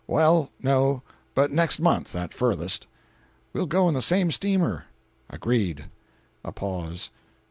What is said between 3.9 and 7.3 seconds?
the same steamer." "Agreed." A pause.